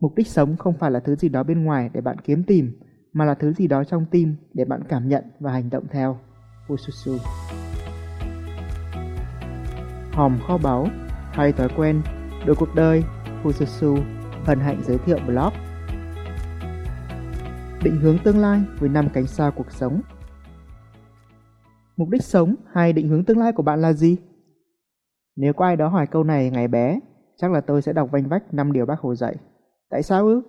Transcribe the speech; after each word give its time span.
Mục 0.00 0.14
đích 0.16 0.26
sống 0.26 0.56
không 0.56 0.74
phải 0.78 0.90
là 0.90 1.00
thứ 1.00 1.16
gì 1.16 1.28
đó 1.28 1.42
bên 1.42 1.64
ngoài 1.64 1.90
để 1.92 2.00
bạn 2.00 2.16
kiếm 2.18 2.44
tìm, 2.44 2.72
mà 3.12 3.24
là 3.24 3.34
thứ 3.34 3.52
gì 3.52 3.66
đó 3.66 3.84
trong 3.84 4.06
tim 4.10 4.36
để 4.54 4.64
bạn 4.64 4.82
cảm 4.88 5.08
nhận 5.08 5.24
và 5.40 5.52
hành 5.52 5.70
động 5.70 5.84
theo. 5.90 6.18
Ususu 6.72 7.18
Hòm 10.12 10.38
kho 10.46 10.58
báu, 10.58 10.86
thay 11.32 11.52
thói 11.52 11.68
quen, 11.76 12.02
đổi 12.46 12.56
cuộc 12.56 12.74
đời, 12.74 13.04
Fususu, 13.42 14.02
hân 14.44 14.60
hạnh 14.60 14.80
giới 14.84 14.98
thiệu 14.98 15.18
blog. 15.26 15.52
Định 17.82 18.00
hướng 18.00 18.18
tương 18.24 18.38
lai 18.38 18.60
với 18.78 18.88
năm 18.88 19.08
cánh 19.12 19.26
sao 19.26 19.52
cuộc 19.52 19.72
sống 19.72 20.00
Mục 21.96 22.08
đích 22.08 22.22
sống 22.22 22.54
hay 22.72 22.92
định 22.92 23.08
hướng 23.08 23.24
tương 23.24 23.38
lai 23.38 23.52
của 23.52 23.62
bạn 23.62 23.80
là 23.80 23.92
gì? 23.92 24.16
Nếu 25.36 25.52
có 25.52 25.64
ai 25.64 25.76
đó 25.76 25.88
hỏi 25.88 26.06
câu 26.06 26.24
này 26.24 26.50
ngày 26.50 26.68
bé, 26.68 27.00
chắc 27.36 27.52
là 27.52 27.60
tôi 27.60 27.82
sẽ 27.82 27.92
đọc 27.92 28.08
vanh 28.12 28.28
vách 28.28 28.54
năm 28.54 28.72
điều 28.72 28.86
bác 28.86 29.00
Hồ 29.00 29.14
dạy. 29.14 29.36
Tại 29.90 30.02
sao 30.02 30.26
ư? 30.26 30.42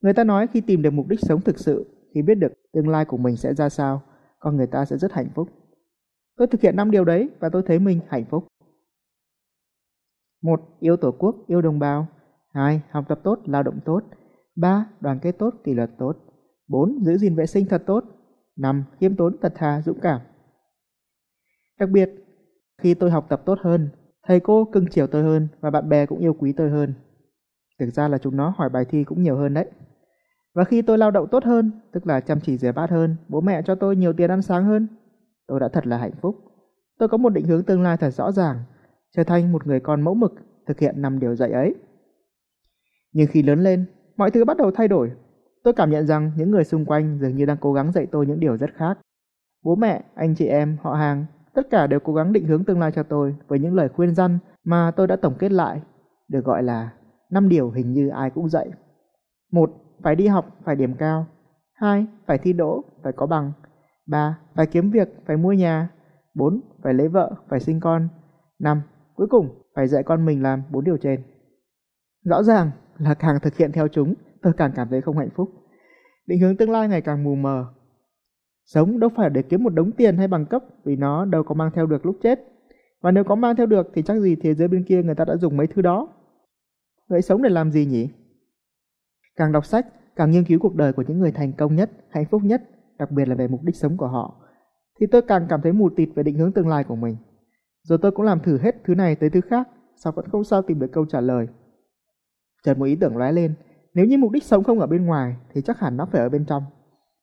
Người 0.00 0.12
ta 0.12 0.24
nói 0.24 0.46
khi 0.52 0.60
tìm 0.60 0.82
được 0.82 0.90
mục 0.90 1.08
đích 1.08 1.20
sống 1.20 1.40
thực 1.40 1.58
sự, 1.58 1.86
khi 2.14 2.22
biết 2.22 2.34
được 2.34 2.52
tương 2.72 2.88
lai 2.88 3.04
của 3.04 3.16
mình 3.16 3.36
sẽ 3.36 3.54
ra 3.54 3.68
sao, 3.68 4.02
con 4.38 4.56
người 4.56 4.66
ta 4.66 4.84
sẽ 4.84 4.96
rất 4.96 5.12
hạnh 5.12 5.28
phúc. 5.34 5.48
Tôi 6.36 6.46
thực 6.46 6.60
hiện 6.60 6.76
năm 6.76 6.90
điều 6.90 7.04
đấy 7.04 7.28
và 7.40 7.48
tôi 7.48 7.62
thấy 7.66 7.78
mình 7.78 8.00
hạnh 8.08 8.24
phúc. 8.30 8.46
một 10.42 10.60
Yêu 10.80 10.96
Tổ 10.96 11.12
quốc, 11.12 11.36
yêu 11.46 11.62
đồng 11.62 11.78
bào. 11.78 12.06
2. 12.52 12.82
Học 12.90 13.04
tập 13.08 13.20
tốt, 13.22 13.40
lao 13.44 13.62
động 13.62 13.80
tốt. 13.84 14.02
3. 14.56 14.86
Đoàn 15.00 15.18
kết 15.22 15.32
tốt, 15.32 15.54
kỷ 15.64 15.74
luật 15.74 15.90
tốt. 15.98 16.16
4. 16.68 17.04
Giữ 17.04 17.16
gìn 17.18 17.34
vệ 17.34 17.46
sinh 17.46 17.66
thật 17.66 17.82
tốt. 17.86 18.04
5. 18.56 18.84
Khiêm 19.00 19.16
tốn, 19.16 19.36
thật 19.42 19.52
thà, 19.56 19.82
dũng 19.82 20.00
cảm. 20.00 20.20
Đặc 21.78 21.90
biệt, 21.90 22.10
khi 22.78 22.94
tôi 22.94 23.10
học 23.10 23.26
tập 23.28 23.42
tốt 23.46 23.58
hơn, 23.62 23.88
thầy 24.26 24.40
cô 24.40 24.64
cưng 24.64 24.86
chiều 24.90 25.06
tôi 25.06 25.22
hơn 25.22 25.48
và 25.60 25.70
bạn 25.70 25.88
bè 25.88 26.06
cũng 26.06 26.18
yêu 26.18 26.34
quý 26.34 26.52
tôi 26.52 26.70
hơn. 26.70 26.94
Thực 27.80 27.90
ra 27.90 28.08
là 28.08 28.18
chúng 28.18 28.36
nó 28.36 28.54
hỏi 28.56 28.68
bài 28.68 28.84
thi 28.84 29.04
cũng 29.04 29.22
nhiều 29.22 29.36
hơn 29.36 29.54
đấy. 29.54 29.70
Và 30.54 30.64
khi 30.64 30.82
tôi 30.82 30.98
lao 30.98 31.10
động 31.10 31.28
tốt 31.30 31.44
hơn, 31.44 31.70
tức 31.92 32.06
là 32.06 32.20
chăm 32.20 32.40
chỉ 32.40 32.56
rửa 32.56 32.72
bát 32.72 32.90
hơn, 32.90 33.16
bố 33.28 33.40
mẹ 33.40 33.62
cho 33.62 33.74
tôi 33.74 33.96
nhiều 33.96 34.12
tiền 34.12 34.30
ăn 34.30 34.42
sáng 34.42 34.64
hơn, 34.64 34.86
tôi 35.46 35.60
đã 35.60 35.68
thật 35.68 35.86
là 35.86 35.96
hạnh 35.96 36.14
phúc. 36.20 36.36
Tôi 36.98 37.08
có 37.08 37.16
một 37.16 37.28
định 37.28 37.46
hướng 37.46 37.62
tương 37.62 37.82
lai 37.82 37.96
thật 37.96 38.10
rõ 38.10 38.32
ràng, 38.32 38.56
trở 39.16 39.24
thành 39.24 39.52
một 39.52 39.66
người 39.66 39.80
con 39.80 40.00
mẫu 40.00 40.14
mực, 40.14 40.34
thực 40.66 40.78
hiện 40.78 41.02
năm 41.02 41.18
điều 41.18 41.34
dạy 41.34 41.50
ấy. 41.50 41.74
Nhưng 43.12 43.26
khi 43.26 43.42
lớn 43.42 43.62
lên, 43.62 43.84
mọi 44.16 44.30
thứ 44.30 44.44
bắt 44.44 44.56
đầu 44.56 44.70
thay 44.70 44.88
đổi. 44.88 45.12
Tôi 45.64 45.74
cảm 45.74 45.90
nhận 45.90 46.06
rằng 46.06 46.32
những 46.36 46.50
người 46.50 46.64
xung 46.64 46.84
quanh 46.84 47.18
dường 47.20 47.36
như 47.36 47.44
đang 47.44 47.56
cố 47.60 47.72
gắng 47.72 47.92
dạy 47.92 48.06
tôi 48.06 48.26
những 48.26 48.40
điều 48.40 48.56
rất 48.56 48.70
khác. 48.74 48.98
Bố 49.64 49.74
mẹ, 49.74 50.04
anh 50.14 50.34
chị 50.34 50.46
em, 50.46 50.76
họ 50.82 50.94
hàng, 50.94 51.26
tất 51.54 51.70
cả 51.70 51.86
đều 51.86 52.00
cố 52.00 52.14
gắng 52.14 52.32
định 52.32 52.46
hướng 52.46 52.64
tương 52.64 52.80
lai 52.80 52.92
cho 52.94 53.02
tôi 53.02 53.36
với 53.48 53.58
những 53.58 53.74
lời 53.74 53.88
khuyên 53.88 54.14
răn 54.14 54.38
mà 54.64 54.90
tôi 54.90 55.06
đã 55.06 55.16
tổng 55.16 55.34
kết 55.38 55.52
lại, 55.52 55.80
được 56.28 56.44
gọi 56.44 56.62
là 56.62 56.90
năm 57.30 57.48
điều 57.48 57.70
hình 57.70 57.92
như 57.92 58.08
ai 58.08 58.30
cũng 58.30 58.48
dạy. 58.48 58.70
một 59.52 59.70
Phải 60.02 60.16
đi 60.16 60.26
học, 60.26 60.46
phải 60.64 60.76
điểm 60.76 60.94
cao. 60.94 61.26
2. 61.72 62.06
Phải 62.26 62.38
thi 62.38 62.52
đỗ, 62.52 62.84
phải 63.02 63.12
có 63.16 63.26
bằng. 63.26 63.52
3. 64.06 64.38
Phải 64.54 64.66
kiếm 64.66 64.90
việc, 64.90 65.08
phải 65.26 65.36
mua 65.36 65.52
nhà. 65.52 65.88
4. 66.34 66.60
Phải 66.82 66.94
lấy 66.94 67.08
vợ, 67.08 67.34
phải 67.48 67.60
sinh 67.60 67.80
con. 67.80 68.08
5. 68.58 68.82
Cuối 69.14 69.26
cùng, 69.30 69.48
phải 69.74 69.88
dạy 69.88 70.02
con 70.02 70.26
mình 70.26 70.42
làm 70.42 70.62
bốn 70.70 70.84
điều 70.84 70.96
trên. 70.96 71.22
Rõ 72.24 72.42
ràng 72.42 72.70
là 72.98 73.14
càng 73.14 73.38
thực 73.42 73.56
hiện 73.56 73.72
theo 73.72 73.88
chúng, 73.88 74.14
tôi 74.42 74.52
càng 74.56 74.72
cảm 74.74 74.88
thấy 74.88 75.00
không 75.00 75.18
hạnh 75.18 75.30
phúc. 75.36 75.50
Định 76.26 76.40
hướng 76.40 76.56
tương 76.56 76.70
lai 76.70 76.88
ngày 76.88 77.00
càng 77.00 77.24
mù 77.24 77.34
mờ. 77.34 77.66
Sống 78.64 79.00
đâu 79.00 79.10
phải 79.16 79.30
để 79.30 79.42
kiếm 79.42 79.64
một 79.64 79.74
đống 79.74 79.92
tiền 79.92 80.16
hay 80.16 80.28
bằng 80.28 80.46
cấp 80.46 80.62
vì 80.84 80.96
nó 80.96 81.24
đâu 81.24 81.42
có 81.42 81.54
mang 81.54 81.70
theo 81.74 81.86
được 81.86 82.06
lúc 82.06 82.16
chết. 82.22 82.40
Và 83.02 83.10
nếu 83.10 83.24
có 83.24 83.34
mang 83.34 83.56
theo 83.56 83.66
được 83.66 83.90
thì 83.94 84.02
chắc 84.02 84.20
gì 84.20 84.36
thế 84.36 84.54
giới 84.54 84.68
bên 84.68 84.84
kia 84.84 85.02
người 85.02 85.14
ta 85.14 85.24
đã 85.24 85.36
dùng 85.36 85.56
mấy 85.56 85.66
thứ 85.66 85.82
đó. 85.82 86.08
Vậy 87.10 87.22
sống 87.22 87.42
để 87.42 87.50
làm 87.50 87.70
gì 87.70 87.86
nhỉ? 87.86 88.08
Càng 89.36 89.52
đọc 89.52 89.66
sách, 89.66 89.86
càng 90.16 90.30
nghiên 90.30 90.44
cứu 90.44 90.58
cuộc 90.60 90.74
đời 90.74 90.92
của 90.92 91.02
những 91.08 91.18
người 91.18 91.32
thành 91.32 91.52
công 91.52 91.76
nhất, 91.76 91.90
hạnh 92.10 92.24
phúc 92.30 92.42
nhất, 92.44 92.62
đặc 92.98 93.10
biệt 93.10 93.28
là 93.28 93.34
về 93.34 93.48
mục 93.48 93.62
đích 93.62 93.76
sống 93.76 93.96
của 93.96 94.06
họ, 94.06 94.40
thì 95.00 95.06
tôi 95.06 95.22
càng 95.22 95.46
cảm 95.48 95.60
thấy 95.62 95.72
mù 95.72 95.90
tịt 95.90 96.08
về 96.14 96.22
định 96.22 96.38
hướng 96.38 96.52
tương 96.52 96.68
lai 96.68 96.84
của 96.84 96.96
mình. 96.96 97.16
Rồi 97.82 97.98
tôi 98.02 98.10
cũng 98.10 98.26
làm 98.26 98.40
thử 98.40 98.58
hết 98.58 98.76
thứ 98.84 98.94
này 98.94 99.16
tới 99.16 99.30
thứ 99.30 99.40
khác, 99.40 99.68
sao 99.96 100.12
vẫn 100.12 100.28
không 100.28 100.44
sao 100.44 100.62
tìm 100.62 100.78
được 100.78 100.92
câu 100.92 101.06
trả 101.06 101.20
lời. 101.20 101.46
Chợt 102.64 102.78
một 102.78 102.84
ý 102.84 102.96
tưởng 102.96 103.16
lóe 103.16 103.32
lên, 103.32 103.54
nếu 103.94 104.06
như 104.06 104.18
mục 104.18 104.32
đích 104.32 104.44
sống 104.44 104.64
không 104.64 104.80
ở 104.80 104.86
bên 104.86 105.06
ngoài 105.06 105.36
thì 105.54 105.62
chắc 105.62 105.78
hẳn 105.78 105.96
nó 105.96 106.06
phải 106.12 106.20
ở 106.20 106.28
bên 106.28 106.44
trong. 106.44 106.62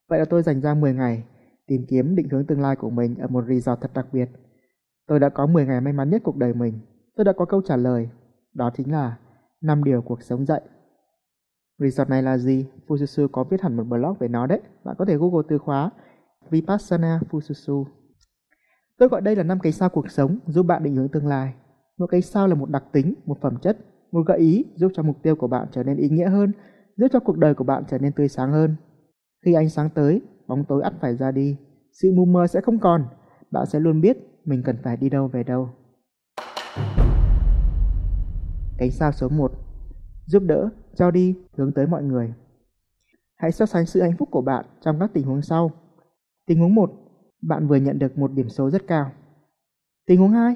Vậy 0.10 0.20
là 0.20 0.26
tôi 0.26 0.44
dành 0.44 0.62
ra 0.62 0.74
10 0.74 0.94
ngày 0.94 1.24
tìm 1.68 1.86
kiếm 1.90 2.16
định 2.16 2.30
hướng 2.30 2.46
tương 2.46 2.62
lai 2.62 2.76
của 2.76 2.90
mình 2.90 3.16
ở 3.16 3.28
một 3.28 3.44
resort 3.48 3.82
thật 3.82 3.92
đặc 3.94 4.08
biệt. 4.12 4.30
Tôi 5.08 5.20
đã 5.20 5.30
có 5.30 5.46
10 5.46 5.66
ngày 5.66 5.82
may 5.82 5.94
mắn 5.94 6.10
nhất 6.10 6.22
cuộc 6.26 6.38
đời 6.38 6.54
mình. 6.54 6.80
Tôi 7.16 7.26
đã 7.26 7.34
có 7.34 7.46
câu 7.46 7.62
trả 7.62 7.76
lời, 7.76 8.10
đó 8.54 8.72
chính 8.78 8.92
là 8.92 9.18
năm 9.62 9.84
điều 9.84 10.02
cuộc 10.02 10.24
sống 10.24 10.46
dạy. 10.46 10.62
Resort 11.80 12.10
này 12.10 12.24
là 12.24 12.38
gì? 12.38 12.66
Fususu 12.88 13.28
có 13.28 13.44
viết 13.44 13.62
hẳn 13.62 13.78
một 13.78 13.84
blog 13.84 14.14
về 14.20 14.28
nó 14.28 14.48
đấy. 14.48 14.62
Bạn 14.84 14.96
có 15.00 15.06
thể 15.06 15.18
google 15.18 15.44
từ 15.50 15.58
khóa 15.58 15.92
Vipassana 16.50 17.20
Fususu. 17.32 17.86
Tôi 18.98 19.10
gọi 19.10 19.22
đây 19.22 19.36
là 19.36 19.44
năm 19.44 19.60
cái 19.60 19.72
sao 19.72 19.90
cuộc 19.90 20.12
sống 20.12 20.40
giúp 20.48 20.64
bạn 20.64 20.84
định 20.84 20.96
hướng 20.96 21.10
tương 21.10 21.28
lai. 21.28 21.54
mỗi 21.98 22.08
cái 22.12 22.22
sao 22.22 22.48
là 22.48 22.56
một 22.56 22.70
đặc 22.70 22.84
tính, 22.92 23.14
một 23.26 23.38
phẩm 23.42 23.58
chất, 23.62 23.78
một 24.12 24.22
gợi 24.28 24.40
ý 24.40 24.66
giúp 24.76 24.92
cho 24.96 25.04
mục 25.04 25.24
tiêu 25.24 25.36
của 25.36 25.48
bạn 25.48 25.68
trở 25.72 25.84
nên 25.84 25.98
ý 25.98 26.10
nghĩa 26.10 26.30
hơn, 26.30 26.52
giúp 26.98 27.08
cho 27.12 27.20
cuộc 27.20 27.38
đời 27.38 27.54
của 27.54 27.64
bạn 27.64 27.84
trở 27.90 27.98
nên 27.98 28.12
tươi 28.14 28.28
sáng 28.28 28.52
hơn. 28.52 28.76
Khi 29.46 29.54
ánh 29.54 29.70
sáng 29.70 29.90
tới, 29.90 30.22
bóng 30.48 30.64
tối 30.66 30.82
ắt 30.84 30.94
phải 31.02 31.16
ra 31.16 31.32
đi. 31.32 31.58
Sự 31.92 32.12
mù 32.16 32.26
mờ 32.26 32.48
sẽ 32.48 32.62
không 32.62 32.80
còn. 32.80 33.06
Bạn 33.52 33.66
sẽ 33.66 33.80
luôn 33.80 34.02
biết 34.02 34.18
mình 34.46 34.64
cần 34.66 34.76
phải 34.84 34.98
đi 34.98 35.10
đâu 35.10 35.28
về 35.28 35.44
đâu. 35.44 35.70
Cánh 38.78 38.92
sao 38.92 39.12
số 39.12 39.30
1 39.30 39.52
Giúp 40.26 40.44
đỡ, 40.46 40.70
cho 40.96 41.12
đi, 41.12 41.36
hướng 41.58 41.72
tới 41.72 41.88
mọi 41.88 42.04
người. 42.04 42.34
Hãy 43.36 43.52
so 43.52 43.66
sánh 43.66 43.86
sự 43.86 44.02
hạnh 44.02 44.18
phúc 44.18 44.30
của 44.32 44.42
bạn 44.42 44.66
trong 44.82 45.00
các 45.00 45.12
tình 45.14 45.26
huống 45.26 45.42
sau. 45.42 45.72
Tình 46.46 46.60
huống 46.60 46.76
1, 46.76 46.92
bạn 47.42 47.68
vừa 47.68 47.76
nhận 47.76 48.00
được 48.00 48.18
một 48.18 48.32
điểm 48.32 48.50
số 48.50 48.70
rất 48.70 48.88
cao. 48.88 49.12
Tình 50.06 50.20
huống 50.20 50.32
2, 50.32 50.56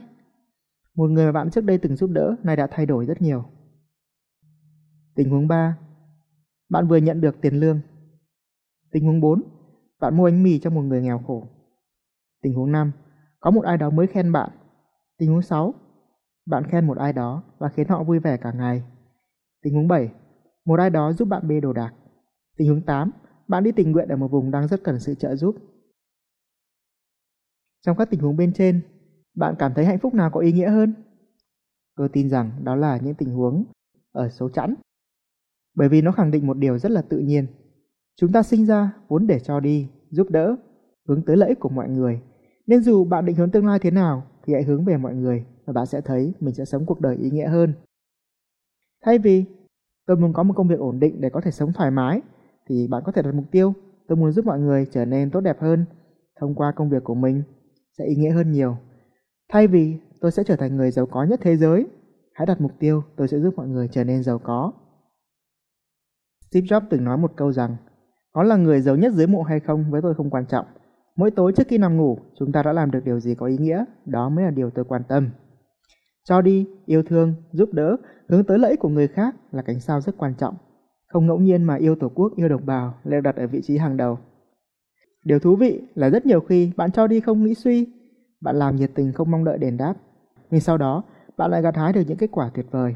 một 0.95 1.09
người 1.09 1.25
mà 1.25 1.31
bạn 1.31 1.51
trước 1.51 1.63
đây 1.63 1.77
từng 1.77 1.95
giúp 1.95 2.09
đỡ 2.09 2.35
nay 2.43 2.55
đã 2.55 2.67
thay 2.71 2.85
đổi 2.85 3.05
rất 3.05 3.21
nhiều. 3.21 3.43
Tình 5.15 5.29
huống 5.29 5.47
3, 5.47 5.77
bạn 6.69 6.87
vừa 6.87 6.97
nhận 6.97 7.21
được 7.21 7.41
tiền 7.41 7.59
lương. 7.59 7.79
Tình 8.91 9.05
huống 9.05 9.21
4, 9.21 9.41
bạn 9.99 10.17
mua 10.17 10.23
bánh 10.23 10.43
mì 10.43 10.59
cho 10.59 10.69
một 10.69 10.81
người 10.81 11.01
nghèo 11.01 11.19
khổ. 11.27 11.47
Tình 12.41 12.53
huống 12.53 12.71
5, 12.71 12.91
có 13.39 13.51
một 13.51 13.63
ai 13.63 13.77
đó 13.77 13.89
mới 13.89 14.07
khen 14.07 14.31
bạn. 14.31 14.49
Tình 15.17 15.31
huống 15.31 15.41
6, 15.41 15.73
bạn 16.45 16.63
khen 16.63 16.87
một 16.87 16.97
ai 16.97 17.13
đó 17.13 17.43
và 17.57 17.69
khiến 17.69 17.87
họ 17.87 18.03
vui 18.03 18.19
vẻ 18.19 18.37
cả 18.37 18.51
ngày. 18.51 18.83
Tình 19.61 19.73
huống 19.73 19.87
7, 19.87 20.11
một 20.65 20.79
ai 20.79 20.89
đó 20.89 21.13
giúp 21.13 21.27
bạn 21.27 21.47
bê 21.47 21.59
đồ 21.59 21.73
đạc. 21.73 21.93
Tình 22.57 22.69
huống 22.69 22.81
8, 22.81 23.11
bạn 23.47 23.63
đi 23.63 23.71
tình 23.71 23.91
nguyện 23.91 24.07
ở 24.07 24.15
một 24.15 24.27
vùng 24.31 24.51
đang 24.51 24.67
rất 24.67 24.83
cần 24.83 24.99
sự 24.99 25.15
trợ 25.15 25.35
giúp. 25.35 25.55
Trong 27.85 27.97
các 27.97 28.09
tình 28.09 28.19
huống 28.19 28.37
bên 28.37 28.53
trên, 28.53 28.81
bạn 29.35 29.55
cảm 29.59 29.73
thấy 29.73 29.85
hạnh 29.85 29.99
phúc 29.99 30.13
nào 30.13 30.29
có 30.33 30.39
ý 30.39 30.51
nghĩa 30.51 30.69
hơn? 30.69 30.93
Tôi 31.95 32.09
tin 32.09 32.29
rằng 32.29 32.51
đó 32.63 32.75
là 32.75 32.97
những 32.97 33.15
tình 33.15 33.29
huống 33.29 33.63
ở 34.11 34.29
số 34.29 34.49
chẵn. 34.49 34.75
Bởi 35.75 35.89
vì 35.89 36.01
nó 36.01 36.11
khẳng 36.11 36.31
định 36.31 36.47
một 36.47 36.57
điều 36.57 36.77
rất 36.77 36.91
là 36.91 37.01
tự 37.01 37.17
nhiên. 37.17 37.47
Chúng 38.15 38.31
ta 38.31 38.43
sinh 38.43 38.65
ra 38.65 38.93
vốn 39.07 39.27
để 39.27 39.39
cho 39.39 39.59
đi, 39.59 39.87
giúp 40.09 40.29
đỡ, 40.29 40.55
hướng 41.07 41.25
tới 41.25 41.37
lợi 41.37 41.49
ích 41.49 41.59
của 41.59 41.69
mọi 41.69 41.89
người. 41.89 42.21
Nên 42.67 42.81
dù 42.81 43.05
bạn 43.05 43.25
định 43.25 43.35
hướng 43.35 43.51
tương 43.51 43.65
lai 43.65 43.79
thế 43.79 43.91
nào 43.91 44.23
thì 44.45 44.53
hãy 44.53 44.63
hướng 44.63 44.85
về 44.85 44.97
mọi 44.97 45.15
người 45.15 45.45
và 45.71 45.81
bạn 45.81 45.85
sẽ 45.85 46.01
thấy 46.01 46.33
mình 46.39 46.53
sẽ 46.53 46.65
sống 46.65 46.85
cuộc 46.85 47.01
đời 47.01 47.15
ý 47.15 47.29
nghĩa 47.29 47.47
hơn. 47.47 47.73
Thay 49.05 49.17
vì 49.17 49.45
tôi 50.05 50.17
muốn 50.17 50.33
có 50.33 50.43
một 50.43 50.53
công 50.57 50.67
việc 50.67 50.79
ổn 50.79 50.99
định 50.99 51.21
để 51.21 51.29
có 51.29 51.41
thể 51.41 51.51
sống 51.51 51.73
thoải 51.73 51.91
mái 51.91 52.21
thì 52.69 52.87
bạn 52.87 53.03
có 53.05 53.11
thể 53.11 53.21
đặt 53.21 53.35
mục 53.35 53.45
tiêu 53.51 53.73
tôi 54.07 54.15
muốn 54.17 54.31
giúp 54.31 54.45
mọi 54.45 54.59
người 54.59 54.87
trở 54.91 55.05
nên 55.05 55.31
tốt 55.31 55.41
đẹp 55.41 55.61
hơn 55.61 55.85
thông 56.39 56.55
qua 56.55 56.71
công 56.75 56.89
việc 56.89 57.03
của 57.03 57.15
mình 57.15 57.43
sẽ 57.97 58.05
ý 58.05 58.15
nghĩa 58.15 58.31
hơn 58.31 58.51
nhiều. 58.51 58.77
Thay 59.49 59.67
vì 59.67 59.97
tôi 60.21 60.31
sẽ 60.31 60.43
trở 60.43 60.55
thành 60.55 60.75
người 60.75 60.91
giàu 60.91 61.05
có 61.05 61.23
nhất 61.23 61.39
thế 61.43 61.57
giới, 61.57 61.87
hãy 62.33 62.45
đặt 62.45 62.61
mục 62.61 62.71
tiêu 62.79 63.03
tôi 63.15 63.27
sẽ 63.27 63.39
giúp 63.39 63.53
mọi 63.57 63.67
người 63.67 63.87
trở 63.91 64.03
nên 64.03 64.23
giàu 64.23 64.39
có. 64.39 64.71
Steve 66.49 66.67
Jobs 66.67 66.87
từng 66.89 67.03
nói 67.03 67.17
một 67.17 67.33
câu 67.35 67.51
rằng, 67.51 67.75
có 68.31 68.43
là 68.43 68.55
người 68.55 68.81
giàu 68.81 68.95
nhất 68.95 69.13
dưới 69.13 69.27
mộ 69.27 69.41
hay 69.41 69.59
không 69.59 69.91
với 69.91 70.01
tôi 70.01 70.15
không 70.15 70.29
quan 70.29 70.45
trọng. 70.45 70.65
Mỗi 71.15 71.31
tối 71.31 71.53
trước 71.55 71.67
khi 71.67 71.77
nằm 71.77 71.97
ngủ, 71.97 72.17
chúng 72.39 72.51
ta 72.51 72.63
đã 72.63 72.73
làm 72.73 72.91
được 72.91 73.05
điều 73.05 73.19
gì 73.19 73.35
có 73.35 73.45
ý 73.45 73.57
nghĩa, 73.57 73.85
đó 74.05 74.29
mới 74.29 74.45
là 74.45 74.51
điều 74.51 74.69
tôi 74.69 74.85
quan 74.85 75.03
tâm. 75.07 75.29
Cho 76.23 76.41
đi, 76.41 76.65
yêu 76.85 77.03
thương, 77.03 77.33
giúp 77.51 77.73
đỡ, 77.73 77.97
hướng 78.29 78.43
tới 78.43 78.59
lợi 78.59 78.71
ích 78.71 78.79
của 78.79 78.89
người 78.89 79.07
khác 79.07 79.35
là 79.51 79.61
cánh 79.61 79.79
sao 79.79 80.01
rất 80.01 80.17
quan 80.17 80.33
trọng. 80.33 80.55
Không 81.07 81.27
ngẫu 81.27 81.39
nhiên 81.39 81.63
mà 81.63 81.75
yêu 81.75 81.95
Tổ 81.95 82.09
quốc, 82.09 82.33
yêu 82.35 82.49
đồng 82.49 82.65
bào 82.65 82.93
lại 83.03 83.21
đặt 83.21 83.35
ở 83.35 83.47
vị 83.47 83.61
trí 83.61 83.77
hàng 83.77 83.97
đầu. 83.97 84.17
Điều 85.25 85.39
thú 85.39 85.55
vị 85.55 85.81
là 85.95 86.09
rất 86.09 86.25
nhiều 86.25 86.39
khi 86.41 86.71
bạn 86.77 86.91
cho 86.91 87.07
đi 87.07 87.19
không 87.19 87.43
nghĩ 87.43 87.53
suy, 87.53 87.87
bạn 88.41 88.55
làm 88.55 88.75
nhiệt 88.75 88.91
tình 88.95 89.11
không 89.11 89.31
mong 89.31 89.43
đợi 89.43 89.57
đền 89.57 89.77
đáp, 89.77 89.93
nhưng 90.51 90.61
sau 90.61 90.77
đó 90.77 91.03
bạn 91.37 91.51
lại 91.51 91.61
gặt 91.61 91.75
hái 91.75 91.93
được 91.93 92.01
những 92.07 92.17
kết 92.17 92.29
quả 92.31 92.51
tuyệt 92.53 92.65
vời. 92.71 92.95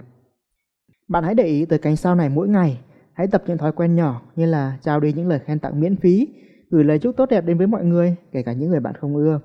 Bạn 1.08 1.24
hãy 1.24 1.36
để 1.36 1.44
ý 1.44 1.66
tới 1.66 1.80
cánh 1.80 1.96
sao 1.96 2.16
này 2.16 2.30
mỗi 2.30 2.48
ngày, 2.48 2.80
hãy 3.14 3.28
tập 3.28 3.44
những 3.48 3.58
thói 3.58 3.72
quen 3.72 3.96
nhỏ 3.96 4.22
như 4.36 4.46
là 4.46 4.78
trao 4.82 5.00
đi 5.00 5.14
những 5.14 5.28
lời 5.28 5.40
khen 5.40 5.60
tặng 5.60 5.80
miễn 5.80 5.96
phí, 5.96 6.28
gửi 6.70 6.84
lời 6.84 7.00
chúc 7.00 7.18
tốt 7.18 7.30
đẹp 7.30 7.46
đến 7.46 7.58
với 7.58 7.68
mọi 7.68 7.86
người, 7.86 8.16
kể 8.32 8.44
cả 8.44 8.54
những 8.54 8.70
người 8.70 8.80
bạn 8.80 8.96
không 8.96 9.16
ưa. 9.16 9.40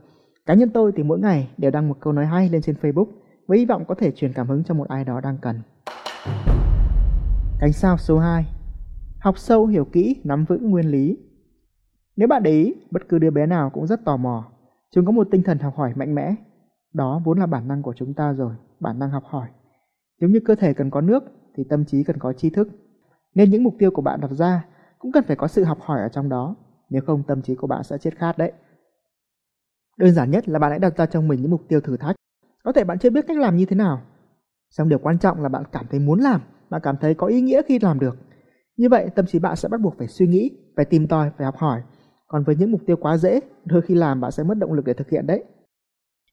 Cá 0.46 0.54
nhân 0.54 0.70
tôi 0.70 0.92
thì 0.96 1.02
mỗi 1.02 1.18
ngày 1.18 1.50
đều 1.58 1.70
đăng 1.70 1.88
một 1.88 1.96
câu 2.00 2.12
nói 2.12 2.26
hay 2.26 2.48
lên 2.48 2.62
trên 2.62 2.76
Facebook 2.82 3.06
với 3.46 3.58
hy 3.58 3.66
vọng 3.66 3.84
có 3.88 3.94
thể 3.94 4.10
truyền 4.10 4.32
cảm 4.32 4.48
hứng 4.48 4.64
cho 4.64 4.74
một 4.74 4.88
ai 4.88 5.04
đó 5.04 5.20
đang 5.20 5.38
cần. 5.42 5.60
Cánh 7.60 7.72
sao 7.72 7.96
số 7.98 8.18
2 8.18 8.46
Học 9.20 9.38
sâu, 9.38 9.66
hiểu 9.66 9.84
kỹ, 9.84 10.20
nắm 10.24 10.44
vững 10.44 10.70
nguyên 10.70 10.86
lý. 10.86 11.18
Nếu 12.16 12.28
bạn 12.28 12.42
để 12.42 12.50
ý, 12.50 12.74
bất 12.90 13.08
cứ 13.08 13.18
đứa 13.18 13.30
bé 13.30 13.46
nào 13.46 13.70
cũng 13.70 13.86
rất 13.86 14.04
tò 14.04 14.16
mò. 14.16 14.52
Chúng 14.90 15.06
có 15.06 15.12
một 15.12 15.28
tinh 15.30 15.42
thần 15.42 15.58
học 15.58 15.76
hỏi 15.76 15.92
mạnh 15.96 16.14
mẽ. 16.14 16.34
Đó 16.92 17.22
vốn 17.24 17.38
là 17.38 17.46
bản 17.46 17.68
năng 17.68 17.82
của 17.82 17.94
chúng 17.96 18.14
ta 18.14 18.32
rồi, 18.32 18.54
bản 18.80 18.98
năng 18.98 19.10
học 19.10 19.22
hỏi. 19.26 19.48
Giống 20.20 20.32
như 20.32 20.40
cơ 20.44 20.54
thể 20.54 20.74
cần 20.74 20.90
có 20.90 21.00
nước, 21.00 21.24
thì 21.54 21.64
tâm 21.64 21.84
trí 21.84 22.04
cần 22.04 22.18
có 22.18 22.32
tri 22.32 22.50
thức. 22.50 22.68
Nên 23.34 23.50
những 23.50 23.64
mục 23.64 23.74
tiêu 23.78 23.90
của 23.90 24.02
bạn 24.02 24.20
đặt 24.20 24.30
ra 24.30 24.64
cũng 24.98 25.12
cần 25.12 25.24
phải 25.26 25.36
có 25.36 25.48
sự 25.48 25.64
học 25.64 25.78
hỏi 25.80 26.00
ở 26.00 26.08
trong 26.08 26.28
đó. 26.28 26.56
Nếu 26.90 27.02
không 27.06 27.22
tâm 27.22 27.42
trí 27.42 27.54
của 27.54 27.66
bạn 27.66 27.82
sẽ 27.82 27.98
chết 27.98 28.16
khát 28.16 28.38
đấy. 28.38 28.52
Đơn 29.96 30.10
giản 30.10 30.30
nhất 30.30 30.48
là 30.48 30.58
bạn 30.58 30.70
hãy 30.70 30.78
đặt 30.78 30.96
ra 30.96 31.06
trong 31.06 31.28
mình 31.28 31.42
những 31.42 31.50
mục 31.50 31.62
tiêu 31.68 31.80
thử 31.80 31.96
thách. 31.96 32.16
Có 32.64 32.72
thể 32.72 32.84
bạn 32.84 32.98
chưa 32.98 33.10
biết 33.10 33.24
cách 33.28 33.38
làm 33.38 33.56
như 33.56 33.64
thế 33.64 33.76
nào. 33.76 34.00
Song 34.70 34.88
điều 34.88 34.98
quan 34.98 35.18
trọng 35.18 35.42
là 35.42 35.48
bạn 35.48 35.62
cảm 35.72 35.86
thấy 35.90 36.00
muốn 36.00 36.20
làm, 36.20 36.40
bạn 36.70 36.80
cảm 36.84 36.96
thấy 37.00 37.14
có 37.14 37.26
ý 37.26 37.40
nghĩa 37.40 37.62
khi 37.62 37.78
làm 37.78 38.00
được. 38.00 38.16
Như 38.76 38.88
vậy 38.88 39.10
tâm 39.14 39.26
trí 39.26 39.38
bạn 39.38 39.56
sẽ 39.56 39.68
bắt 39.68 39.80
buộc 39.80 39.98
phải 39.98 40.08
suy 40.08 40.26
nghĩ, 40.26 40.50
phải 40.76 40.84
tìm 40.84 41.06
tòi, 41.06 41.30
phải 41.38 41.44
học 41.44 41.56
hỏi. 41.56 41.82
Còn 42.26 42.44
với 42.44 42.56
những 42.56 42.72
mục 42.72 42.80
tiêu 42.86 42.96
quá 42.96 43.16
dễ, 43.16 43.40
đôi 43.64 43.82
khi 43.82 43.94
làm 43.94 44.20
bạn 44.20 44.30
sẽ 44.30 44.42
mất 44.42 44.58
động 44.58 44.72
lực 44.72 44.84
để 44.84 44.94
thực 44.94 45.10
hiện 45.10 45.26
đấy. 45.26 45.44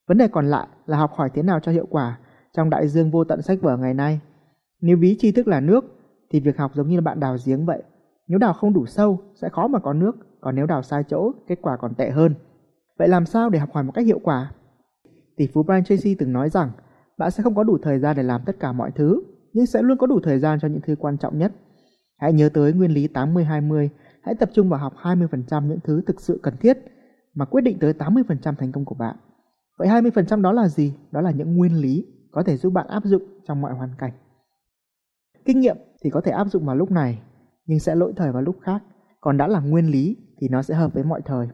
Vấn 0.08 0.18
đề 0.18 0.28
còn 0.28 0.50
lại 0.50 0.68
là 0.86 0.98
học 0.98 1.12
hỏi 1.14 1.30
thế 1.34 1.44
nào 1.44 1.60
cho 1.60 1.72
hiệu 1.72 1.86
quả 1.90 2.20
trong 2.54 2.70
đại 2.70 2.88
dương 2.88 3.12
vô 3.12 3.24
tận 3.24 3.42
sách 3.42 3.62
vở 3.62 3.78
ngày 3.78 3.94
nay. 3.94 4.20
Nếu 4.82 4.98
ví 4.98 5.16
tri 5.20 5.32
thức 5.32 5.48
là 5.48 5.60
nước, 5.60 5.86
thì 6.30 6.40
việc 6.40 6.58
học 6.58 6.72
giống 6.76 6.88
như 6.88 6.96
là 6.96 7.02
bạn 7.02 7.20
đào 7.20 7.38
giếng 7.46 7.66
vậy. 7.66 7.84
Nếu 8.28 8.40
đào 8.40 8.54
không 8.54 8.74
đủ 8.74 8.86
sâu, 8.86 9.20
sẽ 9.42 9.50
khó 9.50 9.68
mà 9.68 9.80
có 9.80 9.94
nước, 9.94 10.16
còn 10.42 10.56
nếu 10.56 10.66
đào 10.66 10.82
sai 10.82 11.04
chỗ, 11.10 11.32
kết 11.48 11.60
quả 11.62 11.78
còn 11.78 11.94
tệ 11.96 12.10
hơn. 12.10 12.34
Vậy 12.98 13.08
làm 13.08 13.26
sao 13.26 13.50
để 13.50 13.60
học 13.60 13.70
hỏi 13.74 13.84
một 13.84 13.92
cách 13.96 14.06
hiệu 14.06 14.20
quả? 14.24 14.52
Tỷ 15.38 15.48
phú 15.54 15.64
Brian 15.64 15.84
Tracy 15.84 16.16
từng 16.16 16.34
nói 16.34 16.50
rằng, 16.50 16.72
bạn 17.18 17.32
sẽ 17.32 17.44
không 17.44 17.56
có 17.56 17.64
đủ 17.64 17.78
thời 17.82 18.00
gian 18.00 18.16
để 18.16 18.24
làm 18.24 18.42
tất 18.46 18.56
cả 18.60 18.72
mọi 18.72 18.92
thứ, 18.96 19.22
nhưng 19.54 19.66
sẽ 19.66 19.82
luôn 19.82 19.98
có 19.98 20.08
đủ 20.08 20.20
thời 20.24 20.40
gian 20.40 20.60
cho 20.60 20.68
những 20.68 20.82
thứ 20.88 20.96
quan 21.00 21.18
trọng 21.18 21.38
nhất. 21.38 21.52
Hãy 22.18 22.34
nhớ 22.34 22.50
tới 22.50 22.74
nguyên 22.74 22.92
lý 22.92 23.08
80-20, 23.08 23.90
hãy 24.24 24.36
tập 24.36 24.50
trung 24.54 24.70
vào 24.70 24.80
học 24.80 24.94
20% 25.02 25.68
những 25.68 25.80
thứ 25.84 26.02
thực 26.08 26.22
sự 26.22 26.40
cần 26.44 26.54
thiết 26.60 26.78
mà 27.34 27.46
quyết 27.46 27.62
định 27.62 27.80
tới 27.80 27.94
80% 27.94 28.56
thành 28.56 28.72
công 28.72 28.86
của 28.86 28.96
bạn. 28.96 29.16
Vậy 29.78 29.88
20% 29.88 30.42
đó 30.42 30.52
là 30.52 30.68
gì? 30.68 30.94
Đó 31.12 31.22
là 31.22 31.32
những 31.32 31.56
nguyên 31.56 31.82
lý 31.82 32.06
có 32.32 32.44
thể 32.44 32.58
giúp 32.58 32.70
bạn 32.70 32.88
áp 32.88 33.04
dụng 33.06 33.24
trong 33.48 33.62
mọi 33.62 33.74
hoàn 33.74 33.90
cảnh. 33.98 34.12
Kinh 35.46 35.60
nghiệm 35.60 35.78
thì 36.04 36.10
có 36.10 36.22
thể 36.22 36.32
áp 36.32 36.48
dụng 36.48 36.66
vào 36.66 36.76
lúc 36.76 36.92
này, 36.92 37.22
nhưng 37.66 37.80
sẽ 37.80 37.96
lỗi 37.96 38.14
thời 38.16 38.32
vào 38.32 38.42
lúc 38.42 38.56
khác. 38.62 38.84
Còn 39.22 39.38
đã 39.38 39.48
là 39.48 39.60
nguyên 39.60 39.88
lý 39.92 40.18
thì 40.42 40.48
nó 40.50 40.62
sẽ 40.62 40.76
hợp 40.76 40.94
với 40.94 41.04
mọi 41.04 41.22
thời. 41.26 41.48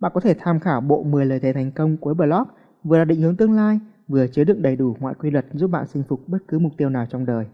Bạn 0.00 0.12
có 0.14 0.20
thể 0.20 0.34
tham 0.38 0.60
khảo 0.60 0.80
bộ 0.80 1.02
10 1.02 1.26
lời 1.26 1.40
thề 1.40 1.52
thành 1.52 1.72
công 1.72 1.96
cuối 1.96 2.14
blog, 2.14 2.42
vừa 2.84 2.98
là 2.98 3.04
định 3.04 3.20
hướng 3.20 3.36
tương 3.36 3.52
lai, 3.52 3.80
vừa 4.08 4.26
chứa 4.26 4.44
đựng 4.44 4.62
đầy 4.62 4.76
đủ 4.76 4.96
mọi 5.00 5.14
quy 5.14 5.30
luật 5.30 5.46
giúp 5.52 5.70
bạn 5.70 5.86
chinh 5.92 6.02
phục 6.08 6.28
bất 6.28 6.38
cứ 6.48 6.58
mục 6.58 6.72
tiêu 6.76 6.88
nào 6.88 7.06
trong 7.10 7.26
đời. 7.26 7.46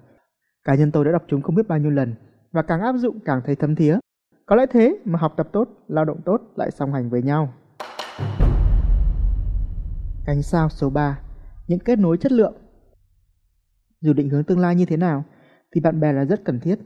Cá 0.64 0.74
nhân 0.74 0.90
tôi 0.90 1.04
đã 1.04 1.12
đọc 1.12 1.22
chúng 1.28 1.42
không 1.42 1.54
biết 1.54 1.68
bao 1.68 1.78
nhiêu 1.78 1.90
lần 1.90 2.14
và 2.52 2.62
càng 2.62 2.80
áp 2.80 2.96
dụng 2.96 3.20
càng 3.20 3.40
thấy 3.44 3.56
thấm 3.56 3.74
thía. 3.74 3.98
Có 4.46 4.56
lẽ 4.56 4.66
thế 4.70 4.98
mà 5.04 5.18
học 5.18 5.34
tập 5.36 5.48
tốt, 5.52 5.68
lao 5.88 6.04
động 6.04 6.20
tốt 6.24 6.42
lại 6.56 6.70
song 6.70 6.92
hành 6.92 7.10
với 7.10 7.22
nhau. 7.22 7.52
Cánh 10.26 10.42
sao 10.42 10.68
số 10.68 10.90
3 10.90 11.18
Những 11.68 11.78
kết 11.78 11.98
nối 11.98 12.16
chất 12.18 12.32
lượng 12.32 12.54
Dù 14.00 14.12
định 14.12 14.28
hướng 14.28 14.44
tương 14.44 14.58
lai 14.58 14.74
như 14.74 14.84
thế 14.84 14.96
nào 14.96 15.24
thì 15.74 15.80
bạn 15.80 16.00
bè 16.00 16.12
là 16.12 16.24
rất 16.24 16.44
cần 16.44 16.60
thiết. 16.60 16.78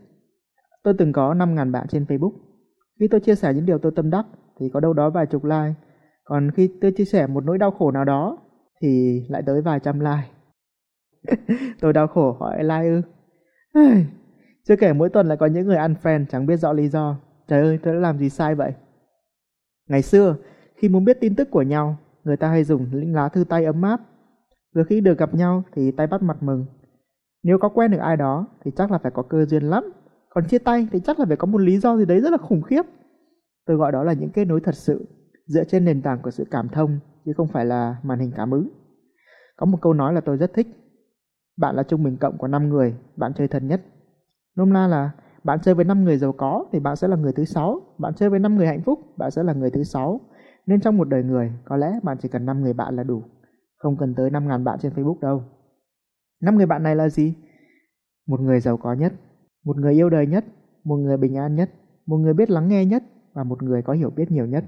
Tôi 0.82 0.94
từng 0.98 1.12
có 1.12 1.34
5.000 1.34 1.72
bạn 1.72 1.88
trên 1.88 2.04
Facebook. 2.04 2.32
Khi 3.00 3.08
tôi 3.08 3.20
chia 3.20 3.34
sẻ 3.34 3.54
những 3.54 3.66
điều 3.66 3.78
tôi 3.78 3.92
tâm 3.96 4.10
đắc 4.10 4.26
thì 4.58 4.68
có 4.68 4.80
đâu 4.80 4.92
đó 4.92 5.10
vài 5.10 5.26
chục 5.26 5.44
like. 5.44 5.74
Còn 6.24 6.50
khi 6.50 6.70
tôi 6.80 6.92
chia 6.92 7.04
sẻ 7.04 7.26
một 7.26 7.44
nỗi 7.44 7.58
đau 7.58 7.70
khổ 7.70 7.90
nào 7.90 8.04
đó 8.04 8.38
thì 8.80 9.22
lại 9.28 9.42
tới 9.46 9.62
vài 9.62 9.80
trăm 9.80 10.00
like. 10.00 10.28
tôi 11.80 11.92
đau 11.92 12.06
khổ 12.06 12.36
hỏi 12.40 12.64
like 12.64 13.02
ư. 13.72 13.82
Chưa 14.68 14.76
kể 14.76 14.92
mỗi 14.92 15.08
tuần 15.08 15.26
lại 15.26 15.36
có 15.36 15.46
những 15.46 15.66
người 15.66 15.76
unfriend 15.76 16.24
chẳng 16.30 16.46
biết 16.46 16.56
rõ 16.56 16.72
lý 16.72 16.88
do. 16.88 17.16
Trời 17.48 17.62
ơi, 17.62 17.78
tôi 17.82 17.94
đã 17.94 18.00
làm 18.00 18.18
gì 18.18 18.28
sai 18.28 18.54
vậy? 18.54 18.72
Ngày 19.88 20.02
xưa, 20.02 20.36
khi 20.76 20.88
muốn 20.88 21.04
biết 21.04 21.20
tin 21.20 21.34
tức 21.34 21.50
của 21.50 21.62
nhau, 21.62 21.96
người 22.24 22.36
ta 22.36 22.48
hay 22.48 22.64
dùng 22.64 22.86
những 22.92 23.14
lá 23.14 23.28
thư 23.28 23.44
tay 23.44 23.64
ấm 23.64 23.82
áp. 23.82 24.00
Rồi 24.74 24.84
khi 24.84 25.00
được 25.00 25.18
gặp 25.18 25.34
nhau 25.34 25.62
thì 25.72 25.90
tay 25.90 26.06
bắt 26.06 26.22
mặt 26.22 26.42
mừng. 26.42 26.66
Nếu 27.42 27.58
có 27.58 27.68
quen 27.68 27.90
được 27.90 27.98
ai 27.98 28.16
đó 28.16 28.46
thì 28.64 28.70
chắc 28.76 28.90
là 28.90 28.98
phải 28.98 29.12
có 29.14 29.22
cơ 29.22 29.44
duyên 29.44 29.62
lắm. 29.62 29.92
Còn 30.30 30.44
chia 30.48 30.58
tay 30.58 30.88
thì 30.92 31.00
chắc 31.00 31.20
là 31.20 31.26
phải 31.26 31.36
có 31.36 31.46
một 31.46 31.58
lý 31.58 31.78
do 31.78 31.96
gì 31.96 32.04
đấy 32.04 32.20
rất 32.20 32.30
là 32.30 32.38
khủng 32.38 32.62
khiếp. 32.62 32.82
Tôi 33.68 33.76
gọi 33.76 33.92
đó 33.92 34.04
là 34.04 34.12
những 34.12 34.30
kết 34.30 34.44
nối 34.44 34.60
thật 34.60 34.74
sự, 34.74 35.06
dựa 35.46 35.64
trên 35.64 35.84
nền 35.84 36.02
tảng 36.02 36.18
của 36.22 36.30
sự 36.30 36.44
cảm 36.50 36.68
thông, 36.68 36.98
chứ 37.24 37.32
không 37.36 37.48
phải 37.48 37.64
là 37.64 37.96
màn 38.02 38.18
hình 38.18 38.32
cảm 38.36 38.50
ứng. 38.50 38.68
Có 39.56 39.66
một 39.66 39.78
câu 39.82 39.92
nói 39.92 40.12
là 40.12 40.20
tôi 40.20 40.36
rất 40.36 40.52
thích. 40.54 40.66
Bạn 41.56 41.76
là 41.76 41.82
trung 41.82 42.02
bình 42.02 42.16
cộng 42.16 42.38
của 42.38 42.46
5 42.48 42.68
người, 42.68 42.94
bạn 43.16 43.32
chơi 43.34 43.48
thân 43.48 43.68
nhất. 43.68 43.80
Nôm 44.56 44.72
na 44.72 44.86
là 44.86 45.10
bạn 45.44 45.58
chơi 45.62 45.74
với 45.74 45.84
5 45.84 46.04
người 46.04 46.18
giàu 46.18 46.32
có 46.32 46.66
thì 46.72 46.80
bạn 46.80 46.96
sẽ 46.96 47.08
là 47.08 47.16
người 47.16 47.32
thứ 47.32 47.44
6, 47.44 47.80
bạn 47.98 48.14
chơi 48.14 48.30
với 48.30 48.38
5 48.38 48.56
người 48.56 48.66
hạnh 48.66 48.82
phúc, 48.82 48.98
bạn 49.16 49.30
sẽ 49.30 49.42
là 49.42 49.52
người 49.52 49.70
thứ 49.70 49.82
6. 49.82 50.20
Nên 50.66 50.80
trong 50.80 50.96
một 50.96 51.08
đời 51.08 51.22
người, 51.22 51.52
có 51.64 51.76
lẽ 51.76 52.00
bạn 52.02 52.16
chỉ 52.20 52.28
cần 52.28 52.46
5 52.46 52.62
người 52.62 52.72
bạn 52.72 52.96
là 52.96 53.02
đủ, 53.02 53.22
không 53.76 53.96
cần 53.96 54.14
tới 54.14 54.30
5.000 54.30 54.64
bạn 54.64 54.78
trên 54.78 54.92
Facebook 54.92 55.20
đâu. 55.20 55.42
5 56.42 56.56
người 56.56 56.66
bạn 56.66 56.82
này 56.82 56.96
là 56.96 57.08
gì? 57.08 57.34
Một 58.26 58.40
người 58.40 58.60
giàu 58.60 58.76
có 58.76 58.92
nhất, 58.92 59.12
một 59.64 59.76
người 59.76 59.92
yêu 59.92 60.10
đời 60.10 60.26
nhất, 60.26 60.44
một 60.84 60.96
người 60.96 61.16
bình 61.16 61.36
an 61.36 61.54
nhất, 61.54 61.70
một 62.06 62.16
người 62.16 62.34
biết 62.34 62.50
lắng 62.50 62.68
nghe 62.68 62.84
nhất 62.84 63.02
và 63.38 63.44
một 63.44 63.62
người 63.62 63.82
có 63.82 63.92
hiểu 63.92 64.10
biết 64.10 64.30
nhiều 64.30 64.46
nhất. 64.46 64.64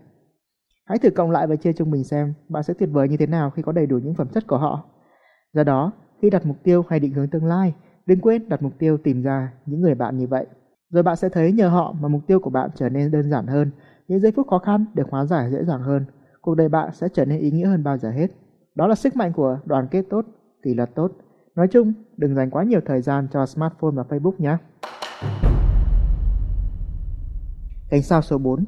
Hãy 0.86 0.98
thử 0.98 1.10
cộng 1.10 1.30
lại 1.30 1.46
và 1.46 1.56
chia 1.56 1.72
chung 1.72 1.90
mình 1.90 2.04
xem 2.04 2.34
bạn 2.48 2.62
sẽ 2.62 2.74
tuyệt 2.74 2.88
vời 2.92 3.08
như 3.08 3.16
thế 3.16 3.26
nào 3.26 3.50
khi 3.50 3.62
có 3.62 3.72
đầy 3.72 3.86
đủ 3.86 3.98
những 3.98 4.14
phẩm 4.14 4.28
chất 4.28 4.46
của 4.46 4.58
họ. 4.58 4.84
Do 5.52 5.64
đó, 5.64 5.92
khi 6.22 6.30
đặt 6.30 6.46
mục 6.46 6.56
tiêu 6.62 6.84
hay 6.88 7.00
định 7.00 7.12
hướng 7.12 7.28
tương 7.28 7.44
lai, 7.44 7.74
đừng 8.06 8.20
quên 8.20 8.48
đặt 8.48 8.62
mục 8.62 8.72
tiêu 8.78 8.98
tìm 8.98 9.22
ra 9.22 9.52
những 9.66 9.80
người 9.80 9.94
bạn 9.94 10.18
như 10.18 10.26
vậy. 10.26 10.46
Rồi 10.90 11.02
bạn 11.02 11.16
sẽ 11.16 11.28
thấy 11.28 11.52
nhờ 11.52 11.68
họ 11.68 11.94
mà 12.00 12.08
mục 12.08 12.20
tiêu 12.26 12.40
của 12.40 12.50
bạn 12.50 12.70
trở 12.74 12.88
nên 12.88 13.10
đơn 13.10 13.30
giản 13.30 13.46
hơn, 13.46 13.70
những 14.08 14.20
giây 14.20 14.32
phút 14.36 14.46
khó 14.48 14.58
khăn 14.58 14.84
được 14.94 15.10
hóa 15.10 15.24
giải 15.24 15.50
dễ 15.50 15.64
dàng 15.64 15.82
hơn. 15.82 16.04
Cuộc 16.40 16.54
đời 16.54 16.68
bạn 16.68 16.90
sẽ 16.92 17.08
trở 17.12 17.24
nên 17.24 17.38
ý 17.38 17.50
nghĩa 17.50 17.66
hơn 17.66 17.84
bao 17.84 17.98
giờ 17.98 18.10
hết. 18.10 18.26
Đó 18.74 18.86
là 18.86 18.94
sức 18.94 19.16
mạnh 19.16 19.32
của 19.32 19.58
đoàn 19.64 19.88
kết 19.90 20.02
tốt, 20.10 20.24
kỷ 20.62 20.74
luật 20.74 20.94
tốt. 20.94 21.12
Nói 21.54 21.68
chung, 21.68 21.92
đừng 22.16 22.34
dành 22.34 22.50
quá 22.50 22.64
nhiều 22.64 22.80
thời 22.86 23.00
gian 23.00 23.28
cho 23.32 23.46
smartphone 23.46 23.94
và 23.94 24.02
Facebook 24.02 24.34
nhé. 24.38 24.56
Cánh 27.90 28.02
sao 28.02 28.22
số 28.22 28.38
4 28.38 28.64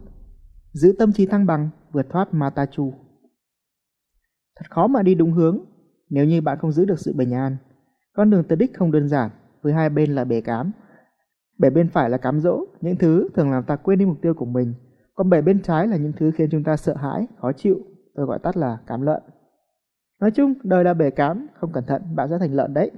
Giữ 0.72 0.94
tâm 0.98 1.12
trí 1.12 1.26
thăng 1.26 1.46
bằng, 1.46 1.70
vượt 1.92 2.06
thoát 2.10 2.34
Matachu 2.34 2.94
Thật 4.56 4.70
khó 4.70 4.86
mà 4.86 5.02
đi 5.02 5.14
đúng 5.14 5.32
hướng 5.32 5.58
nếu 6.10 6.24
như 6.24 6.40
bạn 6.40 6.58
không 6.58 6.72
giữ 6.72 6.84
được 6.84 6.98
sự 6.98 7.12
bình 7.16 7.34
an. 7.34 7.56
Con 8.12 8.30
đường 8.30 8.44
tới 8.44 8.56
đích 8.56 8.76
không 8.76 8.92
đơn 8.92 9.08
giản, 9.08 9.30
với 9.62 9.72
hai 9.72 9.90
bên 9.90 10.14
là 10.14 10.24
bể 10.24 10.40
cám. 10.40 10.72
Bể 11.58 11.70
bên 11.70 11.88
phải 11.88 12.10
là 12.10 12.18
cám 12.18 12.40
dỗ, 12.40 12.64
những 12.80 12.96
thứ 12.96 13.28
thường 13.34 13.50
làm 13.50 13.64
ta 13.64 13.76
quên 13.76 13.98
đi 13.98 14.04
mục 14.06 14.16
tiêu 14.22 14.34
của 14.34 14.44
mình. 14.44 14.74
Còn 15.14 15.30
bể 15.30 15.42
bên 15.42 15.62
trái 15.62 15.88
là 15.88 15.96
những 15.96 16.12
thứ 16.16 16.30
khiến 16.30 16.48
chúng 16.50 16.64
ta 16.64 16.76
sợ 16.76 16.94
hãi, 16.96 17.26
khó 17.40 17.52
chịu, 17.52 17.76
tôi 18.14 18.26
gọi 18.26 18.38
tắt 18.38 18.56
là 18.56 18.78
cám 18.86 19.02
lợn. 19.02 19.22
Nói 20.20 20.30
chung, 20.30 20.54
đời 20.62 20.84
là 20.84 20.94
bể 20.94 21.10
cám, 21.10 21.46
không 21.54 21.72
cẩn 21.72 21.84
thận 21.86 22.02
bạn 22.14 22.28
sẽ 22.30 22.38
thành 22.38 22.54
lợn 22.54 22.74
đấy. 22.74 22.90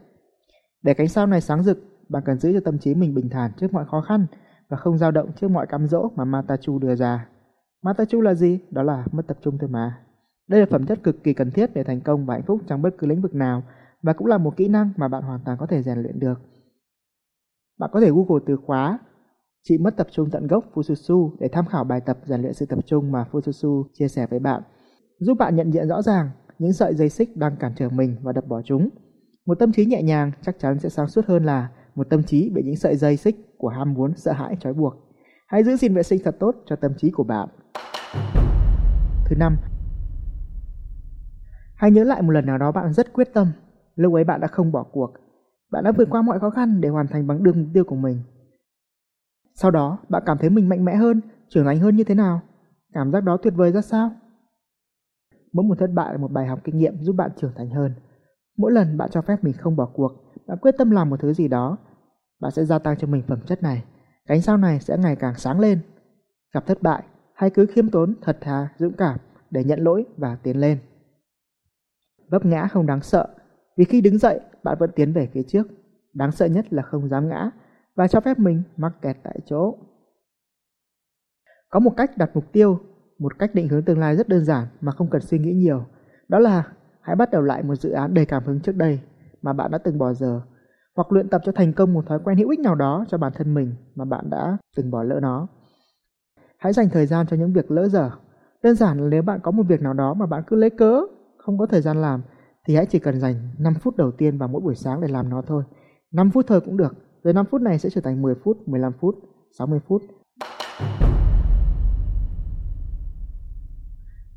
Để 0.82 0.94
cánh 0.94 1.08
sao 1.08 1.26
này 1.26 1.40
sáng 1.40 1.62
rực, 1.62 1.78
bạn 2.08 2.22
cần 2.26 2.38
giữ 2.38 2.52
cho 2.52 2.60
tâm 2.60 2.78
trí 2.78 2.94
mình 2.94 3.14
bình 3.14 3.28
thản 3.30 3.50
trước 3.56 3.72
mọi 3.72 3.84
khó 3.90 4.00
khăn 4.00 4.26
và 4.74 4.80
không 4.80 4.98
dao 4.98 5.10
động 5.10 5.32
trước 5.36 5.48
mọi 5.48 5.66
cám 5.66 5.86
dỗ 5.86 6.08
mà 6.16 6.24
Matachu 6.24 6.78
đưa 6.78 6.94
ra. 6.94 7.28
Matachu 7.82 8.20
là 8.20 8.34
gì? 8.34 8.58
Đó 8.70 8.82
là 8.82 9.06
mất 9.12 9.26
tập 9.26 9.36
trung 9.42 9.58
thôi 9.58 9.70
mà. 9.72 9.98
Đây 10.48 10.60
là 10.60 10.66
phẩm 10.70 10.86
chất 10.86 11.02
cực 11.02 11.24
kỳ 11.24 11.34
cần 11.34 11.50
thiết 11.50 11.74
để 11.74 11.84
thành 11.84 12.00
công 12.00 12.26
và 12.26 12.34
hạnh 12.34 12.42
phúc 12.46 12.60
trong 12.66 12.82
bất 12.82 12.94
cứ 12.98 13.06
lĩnh 13.06 13.22
vực 13.22 13.34
nào 13.34 13.62
và 14.02 14.12
cũng 14.12 14.26
là 14.26 14.38
một 14.38 14.56
kỹ 14.56 14.68
năng 14.68 14.90
mà 14.96 15.08
bạn 15.08 15.22
hoàn 15.22 15.40
toàn 15.44 15.58
có 15.58 15.66
thể 15.66 15.82
rèn 15.82 15.98
luyện 15.98 16.18
được. 16.20 16.40
Bạn 17.78 17.90
có 17.92 18.00
thể 18.00 18.10
Google 18.10 18.44
từ 18.46 18.56
khóa 18.66 18.98
Chị 19.62 19.78
mất 19.78 19.96
tập 19.96 20.06
trung 20.10 20.30
tận 20.30 20.46
gốc 20.46 20.64
Fususu 20.74 21.30
để 21.40 21.48
tham 21.52 21.66
khảo 21.66 21.84
bài 21.84 22.00
tập 22.00 22.18
rèn 22.24 22.40
luyện 22.40 22.54
sự 22.54 22.66
tập 22.66 22.78
trung 22.86 23.12
mà 23.12 23.26
Fususu 23.32 23.84
chia 23.92 24.08
sẻ 24.08 24.26
với 24.30 24.38
bạn, 24.38 24.62
giúp 25.18 25.38
bạn 25.38 25.56
nhận 25.56 25.72
diện 25.72 25.88
rõ 25.88 26.02
ràng 26.02 26.30
những 26.58 26.72
sợi 26.72 26.94
dây 26.94 27.08
xích 27.08 27.36
đang 27.36 27.56
cản 27.56 27.72
trở 27.76 27.88
mình 27.88 28.16
và 28.22 28.32
đập 28.32 28.44
bỏ 28.48 28.62
chúng. 28.64 28.88
Một 29.46 29.58
tâm 29.58 29.72
trí 29.72 29.86
nhẹ 29.86 30.02
nhàng 30.02 30.32
chắc 30.42 30.58
chắn 30.58 30.78
sẽ 30.78 30.88
sáng 30.88 31.08
suốt 31.08 31.26
hơn 31.26 31.44
là 31.44 31.68
một 31.94 32.10
tâm 32.10 32.22
trí 32.22 32.50
bị 32.50 32.62
những 32.62 32.76
sợi 32.76 32.96
dây 32.96 33.16
xích 33.16 33.36
của 33.58 33.68
ham 33.68 33.94
muốn 33.94 34.16
sợ 34.16 34.32
hãi 34.32 34.56
trói 34.60 34.72
buộc. 34.72 34.94
Hãy 35.46 35.64
giữ 35.64 35.76
gìn 35.76 35.94
vệ 35.94 36.02
sinh 36.02 36.20
thật 36.24 36.36
tốt 36.40 36.54
cho 36.66 36.76
tâm 36.76 36.92
trí 36.96 37.10
của 37.10 37.24
bạn. 37.24 37.48
Thứ 39.26 39.36
năm, 39.36 39.56
hãy 41.74 41.90
nhớ 41.90 42.04
lại 42.04 42.22
một 42.22 42.30
lần 42.30 42.46
nào 42.46 42.58
đó 42.58 42.72
bạn 42.72 42.92
rất 42.92 43.12
quyết 43.12 43.28
tâm, 43.34 43.52
lúc 43.96 44.14
ấy 44.14 44.24
bạn 44.24 44.40
đã 44.40 44.46
không 44.46 44.72
bỏ 44.72 44.82
cuộc. 44.82 45.12
Bạn 45.70 45.84
đã 45.84 45.92
vượt 45.92 46.08
qua 46.10 46.22
mọi 46.22 46.40
khó 46.40 46.50
khăn 46.50 46.80
để 46.80 46.88
hoàn 46.88 47.06
thành 47.08 47.26
bằng 47.26 47.42
đường 47.42 47.62
mục 47.62 47.68
tiêu 47.74 47.84
của 47.84 47.96
mình. 47.96 48.22
Sau 49.54 49.70
đó, 49.70 49.98
bạn 50.08 50.22
cảm 50.26 50.38
thấy 50.38 50.50
mình 50.50 50.68
mạnh 50.68 50.84
mẽ 50.84 50.96
hơn, 50.96 51.20
trưởng 51.48 51.64
thành 51.64 51.78
hơn 51.78 51.96
như 51.96 52.04
thế 52.04 52.14
nào? 52.14 52.40
Cảm 52.92 53.12
giác 53.12 53.20
đó 53.24 53.36
tuyệt 53.36 53.54
vời 53.56 53.72
ra 53.72 53.80
sao? 53.80 54.10
Mỗi 55.52 55.64
một 55.64 55.78
thất 55.78 55.90
bại 55.94 56.12
là 56.12 56.18
một 56.18 56.32
bài 56.32 56.46
học 56.46 56.60
kinh 56.64 56.78
nghiệm 56.78 57.02
giúp 57.02 57.12
bạn 57.12 57.30
trưởng 57.36 57.52
thành 57.56 57.70
hơn. 57.70 57.94
Mỗi 58.56 58.72
lần 58.72 58.98
bạn 58.98 59.10
cho 59.10 59.22
phép 59.22 59.44
mình 59.44 59.52
không 59.52 59.76
bỏ 59.76 59.86
cuộc, 59.94 60.12
bạn 60.46 60.58
quyết 60.58 60.74
tâm 60.78 60.90
làm 60.90 61.10
một 61.10 61.20
thứ 61.20 61.32
gì 61.32 61.48
đó, 61.48 61.78
bạn 62.40 62.52
sẽ 62.52 62.64
gia 62.64 62.78
tăng 62.78 62.96
cho 62.98 63.06
mình 63.06 63.22
phẩm 63.28 63.40
chất 63.46 63.62
này. 63.62 63.84
Cánh 64.26 64.42
sao 64.42 64.56
này 64.56 64.80
sẽ 64.80 64.96
ngày 64.98 65.16
càng 65.16 65.34
sáng 65.36 65.60
lên. 65.60 65.78
Gặp 66.52 66.66
thất 66.66 66.82
bại, 66.82 67.04
hãy 67.34 67.50
cứ 67.50 67.66
khiêm 67.66 67.90
tốn, 67.90 68.14
thật 68.22 68.38
thà, 68.40 68.68
dũng 68.78 68.92
cảm 68.92 69.18
để 69.50 69.64
nhận 69.64 69.80
lỗi 69.80 70.04
và 70.16 70.36
tiến 70.42 70.60
lên. 70.60 70.78
Vấp 72.28 72.44
ngã 72.44 72.68
không 72.72 72.86
đáng 72.86 73.00
sợ, 73.00 73.28
vì 73.76 73.84
khi 73.84 74.00
đứng 74.00 74.18
dậy, 74.18 74.40
bạn 74.62 74.76
vẫn 74.80 74.90
tiến 74.96 75.12
về 75.12 75.28
phía 75.32 75.42
trước. 75.42 75.66
Đáng 76.12 76.32
sợ 76.32 76.46
nhất 76.46 76.72
là 76.72 76.82
không 76.82 77.08
dám 77.08 77.28
ngã, 77.28 77.50
và 77.94 78.08
cho 78.08 78.20
phép 78.20 78.38
mình 78.38 78.62
mắc 78.76 78.92
kẹt 79.02 79.16
tại 79.22 79.38
chỗ. 79.46 79.74
Có 81.68 81.80
một 81.80 81.92
cách 81.96 82.16
đặt 82.16 82.30
mục 82.34 82.52
tiêu, 82.52 82.78
một 83.18 83.38
cách 83.38 83.54
định 83.54 83.68
hướng 83.68 83.84
tương 83.84 83.98
lai 83.98 84.16
rất 84.16 84.28
đơn 84.28 84.44
giản 84.44 84.66
mà 84.80 84.92
không 84.92 85.10
cần 85.10 85.22
suy 85.22 85.38
nghĩ 85.38 85.52
nhiều. 85.52 85.84
Đó 86.28 86.38
là 86.38 86.72
hãy 87.04 87.16
bắt 87.16 87.30
đầu 87.30 87.42
lại 87.42 87.62
một 87.62 87.74
dự 87.74 87.90
án 87.90 88.14
đầy 88.14 88.26
cảm 88.26 88.44
hứng 88.44 88.60
trước 88.60 88.76
đây 88.76 89.00
mà 89.42 89.52
bạn 89.52 89.70
đã 89.70 89.78
từng 89.78 89.98
bỏ 89.98 90.12
giờ 90.12 90.40
hoặc 90.96 91.12
luyện 91.12 91.28
tập 91.28 91.40
cho 91.44 91.52
thành 91.52 91.72
công 91.72 91.92
một 91.92 92.06
thói 92.06 92.18
quen 92.24 92.38
hữu 92.38 92.50
ích 92.50 92.60
nào 92.60 92.74
đó 92.74 93.04
cho 93.08 93.18
bản 93.18 93.32
thân 93.34 93.54
mình 93.54 93.74
mà 93.94 94.04
bạn 94.04 94.30
đã 94.30 94.56
từng 94.76 94.90
bỏ 94.90 95.02
lỡ 95.02 95.20
nó. 95.22 95.46
Hãy 96.58 96.72
dành 96.72 96.88
thời 96.92 97.06
gian 97.06 97.26
cho 97.26 97.36
những 97.36 97.52
việc 97.52 97.70
lỡ 97.70 97.88
dở. 97.88 98.10
Đơn 98.62 98.74
giản 98.74 98.98
là 98.98 99.08
nếu 99.08 99.22
bạn 99.22 99.40
có 99.42 99.50
một 99.50 99.62
việc 99.68 99.82
nào 99.82 99.92
đó 99.92 100.14
mà 100.14 100.26
bạn 100.26 100.42
cứ 100.46 100.56
lấy 100.56 100.70
cớ, 100.70 101.00
không 101.38 101.58
có 101.58 101.66
thời 101.66 101.80
gian 101.80 102.02
làm, 102.02 102.22
thì 102.66 102.76
hãy 102.76 102.86
chỉ 102.86 102.98
cần 102.98 103.20
dành 103.20 103.34
5 103.58 103.74
phút 103.74 103.96
đầu 103.96 104.10
tiên 104.10 104.38
vào 104.38 104.48
mỗi 104.48 104.60
buổi 104.60 104.74
sáng 104.74 105.00
để 105.00 105.08
làm 105.08 105.28
nó 105.28 105.42
thôi. 105.46 105.64
5 106.12 106.30
phút 106.30 106.44
thôi 106.48 106.60
cũng 106.60 106.76
được, 106.76 106.94
rồi 107.22 107.34
5 107.34 107.46
phút 107.46 107.60
này 107.60 107.78
sẽ 107.78 107.90
trở 107.90 108.00
thành 108.00 108.22
10 108.22 108.34
phút, 108.34 108.68
15 108.68 108.92
phút, 109.00 109.14
60 109.58 109.80
phút. 109.88 110.02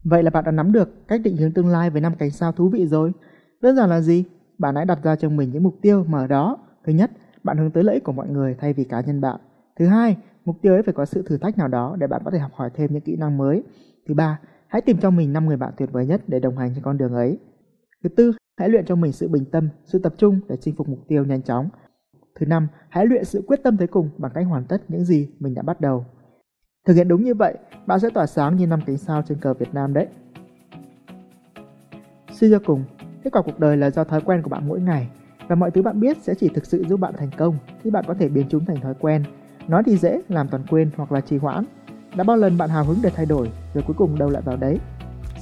Vậy 0.09 0.23
là 0.23 0.29
bạn 0.29 0.43
đã 0.43 0.51
nắm 0.51 0.71
được 0.71 1.07
cách 1.07 1.21
định 1.23 1.37
hướng 1.37 1.51
tương 1.51 1.67
lai 1.67 1.89
với 1.89 2.01
năm 2.01 2.13
cánh 2.19 2.31
sao 2.31 2.51
thú 2.51 2.69
vị 2.69 2.87
rồi. 2.87 3.11
Đơn 3.61 3.75
giản 3.75 3.89
là 3.89 4.01
gì? 4.01 4.23
Bạn 4.57 4.75
hãy 4.75 4.85
đặt 4.85 4.99
ra 5.03 5.15
cho 5.15 5.29
mình 5.29 5.51
những 5.51 5.63
mục 5.63 5.75
tiêu 5.81 6.05
mà 6.07 6.19
ở 6.19 6.27
đó. 6.27 6.57
Thứ 6.85 6.93
nhất, 6.93 7.11
bạn 7.43 7.57
hướng 7.57 7.71
tới 7.71 7.83
lợi 7.83 7.95
ích 7.95 8.03
của 8.03 8.11
mọi 8.11 8.29
người 8.29 8.55
thay 8.59 8.73
vì 8.73 8.83
cá 8.83 9.01
nhân 9.01 9.21
bạn. 9.21 9.39
Thứ 9.79 9.85
hai, 9.85 10.17
mục 10.45 10.55
tiêu 10.61 10.73
ấy 10.73 10.83
phải 10.83 10.93
có 10.93 11.05
sự 11.05 11.23
thử 11.27 11.37
thách 11.37 11.57
nào 11.57 11.67
đó 11.67 11.95
để 11.99 12.07
bạn 12.07 12.21
có 12.25 12.31
thể 12.31 12.39
học 12.39 12.51
hỏi 12.53 12.69
thêm 12.73 12.93
những 12.93 13.01
kỹ 13.01 13.15
năng 13.15 13.37
mới. 13.37 13.63
Thứ 14.07 14.13
ba, 14.13 14.39
hãy 14.67 14.81
tìm 14.81 14.97
cho 14.97 15.09
mình 15.09 15.33
5 15.33 15.45
người 15.45 15.57
bạn 15.57 15.73
tuyệt 15.77 15.91
vời 15.91 16.05
nhất 16.05 16.21
để 16.27 16.39
đồng 16.39 16.57
hành 16.57 16.71
trên 16.75 16.83
con 16.83 16.97
đường 16.97 17.13
ấy. 17.13 17.39
Thứ 18.03 18.09
tư, 18.09 18.31
hãy 18.57 18.69
luyện 18.69 18.85
cho 18.85 18.95
mình 18.95 19.11
sự 19.11 19.27
bình 19.27 19.45
tâm, 19.51 19.69
sự 19.85 19.99
tập 19.99 20.13
trung 20.17 20.39
để 20.49 20.57
chinh 20.61 20.75
phục 20.75 20.89
mục 20.89 20.99
tiêu 21.07 21.25
nhanh 21.25 21.41
chóng. 21.41 21.69
Thứ 22.39 22.45
năm, 22.45 22.67
hãy 22.89 23.05
luyện 23.05 23.25
sự 23.25 23.43
quyết 23.47 23.63
tâm 23.63 23.77
tới 23.77 23.87
cùng 23.87 24.09
bằng 24.17 24.31
cách 24.35 24.47
hoàn 24.47 24.63
tất 24.63 24.81
những 24.87 25.05
gì 25.05 25.29
mình 25.39 25.53
đã 25.53 25.61
bắt 25.61 25.81
đầu. 25.81 26.05
Thực 26.87 26.93
hiện 26.93 27.07
đúng 27.07 27.23
như 27.23 27.33
vậy, 27.33 27.57
bạn 27.85 27.99
sẽ 27.99 28.09
tỏa 28.09 28.25
sáng 28.25 28.55
như 28.55 28.67
năm 28.67 28.79
cánh 28.85 28.97
sao 28.97 29.21
trên 29.21 29.37
cờ 29.37 29.53
Việt 29.53 29.73
Nam 29.73 29.93
đấy. 29.93 30.07
Suy 32.31 32.51
cho 32.51 32.59
cùng, 32.65 32.83
kết 33.23 33.29
quả 33.33 33.41
cuộc 33.41 33.59
đời 33.59 33.77
là 33.77 33.89
do 33.89 34.03
thói 34.03 34.21
quen 34.21 34.41
của 34.41 34.49
bạn 34.49 34.67
mỗi 34.67 34.81
ngày 34.81 35.09
và 35.47 35.55
mọi 35.55 35.71
thứ 35.71 35.81
bạn 35.81 35.99
biết 35.99 36.17
sẽ 36.21 36.35
chỉ 36.35 36.49
thực 36.49 36.65
sự 36.65 36.83
giúp 36.89 36.99
bạn 36.99 37.13
thành 37.17 37.29
công 37.37 37.57
khi 37.83 37.89
bạn 37.89 38.03
có 38.07 38.13
thể 38.13 38.29
biến 38.29 38.45
chúng 38.49 38.65
thành 38.65 38.81
thói 38.81 38.93
quen. 38.99 39.23
Nói 39.67 39.83
thì 39.85 39.97
dễ, 39.97 40.21
làm 40.29 40.47
toàn 40.47 40.63
quên 40.69 40.89
hoặc 40.97 41.11
là 41.11 41.21
trì 41.21 41.37
hoãn. 41.37 41.63
Đã 42.15 42.23
bao 42.23 42.37
lần 42.37 42.57
bạn 42.57 42.69
hào 42.69 42.83
hứng 42.83 42.97
để 43.03 43.09
thay 43.15 43.25
đổi 43.25 43.49
rồi 43.73 43.83
cuối 43.87 43.95
cùng 43.97 44.19
đâu 44.19 44.29
lại 44.29 44.41
vào 44.41 44.57
đấy. 44.57 44.79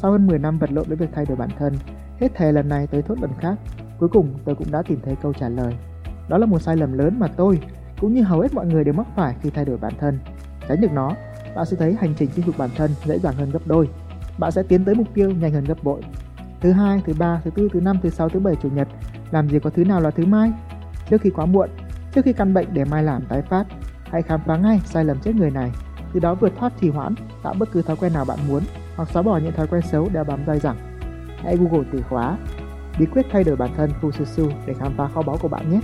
Sau 0.01 0.11
hơn 0.11 0.27
10 0.27 0.39
năm 0.39 0.59
vật 0.59 0.71
lộn 0.71 0.87
với 0.87 0.97
việc 0.97 1.09
thay 1.13 1.25
đổi 1.25 1.37
bản 1.37 1.49
thân, 1.57 1.73
hết 2.19 2.35
thề 2.35 2.51
lần 2.51 2.69
này 2.69 2.87
tới 2.87 3.01
thốt 3.01 3.19
lần 3.21 3.31
khác, 3.39 3.55
cuối 3.99 4.09
cùng 4.09 4.33
tôi 4.45 4.55
cũng 4.55 4.71
đã 4.71 4.81
tìm 4.81 4.99
thấy 5.03 5.15
câu 5.21 5.33
trả 5.33 5.49
lời. 5.49 5.73
Đó 6.29 6.37
là 6.37 6.45
một 6.45 6.61
sai 6.61 6.77
lầm 6.77 6.93
lớn 6.93 7.15
mà 7.19 7.27
tôi, 7.27 7.59
cũng 8.01 8.13
như 8.13 8.23
hầu 8.23 8.41
hết 8.41 8.53
mọi 8.53 8.65
người 8.65 8.83
đều 8.83 8.93
mắc 8.93 9.07
phải 9.15 9.35
khi 9.41 9.49
thay 9.49 9.65
đổi 9.65 9.77
bản 9.77 9.93
thân. 9.99 10.19
Tránh 10.67 10.81
được 10.81 10.91
nó, 10.93 11.11
bạn 11.55 11.65
sẽ 11.65 11.77
thấy 11.77 11.95
hành 11.99 12.13
trình 12.17 12.29
chinh 12.35 12.45
phục 12.45 12.57
bản 12.57 12.69
thân 12.75 12.91
dễ 13.05 13.19
dàng 13.19 13.35
hơn 13.35 13.51
gấp 13.51 13.59
đôi. 13.65 13.89
Bạn 14.37 14.51
sẽ 14.51 14.63
tiến 14.63 14.85
tới 14.85 14.95
mục 14.95 15.07
tiêu 15.13 15.31
nhanh 15.31 15.53
hơn 15.53 15.63
gấp 15.63 15.83
bội. 15.83 16.01
Thứ 16.61 16.71
hai, 16.71 17.01
thứ 17.05 17.13
ba, 17.19 17.41
thứ 17.43 17.49
tư, 17.49 17.69
thứ 17.73 17.81
năm, 17.81 17.97
thứ 18.03 18.09
sáu, 18.09 18.29
thứ 18.29 18.39
bảy, 18.39 18.55
chủ 18.63 18.69
nhật, 18.69 18.87
làm 19.31 19.49
gì 19.49 19.59
có 19.59 19.69
thứ 19.69 19.85
nào 19.85 20.01
là 20.01 20.11
thứ 20.11 20.25
mai? 20.25 20.51
Trước 21.09 21.21
khi 21.21 21.29
quá 21.29 21.45
muộn, 21.45 21.69
trước 22.15 22.25
khi 22.25 22.33
căn 22.33 22.53
bệnh 22.53 22.67
để 22.73 22.85
mai 22.85 23.03
làm 23.03 23.25
tái 23.25 23.41
phát, 23.41 23.65
hãy 24.03 24.21
khám 24.21 24.39
phá 24.45 24.57
ngay 24.57 24.81
sai 24.85 25.05
lầm 25.05 25.17
chết 25.19 25.35
người 25.35 25.51
này, 25.51 25.71
từ 26.13 26.19
đó 26.19 26.35
vượt 26.35 26.53
thoát 26.59 26.73
trì 26.81 26.89
hoãn, 26.89 27.15
tạo 27.43 27.53
bất 27.59 27.71
cứ 27.71 27.81
thói 27.81 27.95
quen 27.95 28.13
nào 28.13 28.25
bạn 28.25 28.39
muốn 28.47 28.63
hoặc 28.95 29.09
xóa 29.09 29.21
bỏ 29.23 29.37
những 29.37 29.53
thói 29.53 29.67
quen 29.67 29.81
xấu 29.81 30.09
đeo 30.13 30.23
bám 30.23 30.45
dai 30.47 30.59
dẳng. 30.59 30.77
Hãy 31.43 31.57
Google 31.57 31.87
từ 31.91 32.01
khóa 32.01 32.37
bí 32.99 33.05
quyết 33.05 33.25
thay 33.31 33.43
đổi 33.43 33.55
bản 33.55 33.69
thân 33.77 33.91
Fususu 34.01 34.51
để 34.65 34.73
khám 34.73 34.93
phá 34.97 35.07
kho 35.07 35.21
báu 35.21 35.37
của 35.37 35.47
bạn 35.47 35.71
nhé. 35.71 35.79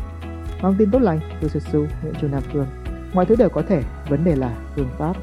Mong 0.62 0.75
tin 0.78 0.92
tốt 0.92 1.00
lành, 1.00 1.20
Fususu, 1.42 1.88
Nguyễn 2.04 2.13
Trung 2.22 2.32
Nam 2.32 2.44
Phương. 2.54 2.68
Mọi 3.13 3.25
thứ 3.25 3.36
đều 3.36 3.50
có 3.50 3.62
thể, 3.62 3.84
vấn 4.10 4.24
đề 4.24 4.36
là 4.36 4.58
phương 4.75 4.90
pháp. 4.98 5.16